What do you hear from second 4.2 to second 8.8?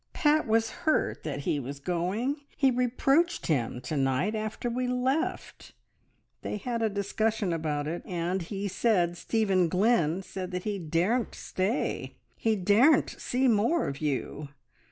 after we left; they had a discussion about it, and he